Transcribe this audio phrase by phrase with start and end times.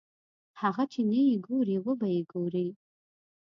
[0.61, 2.67] هغه چې نه یې ګورې وبه یې ګورې.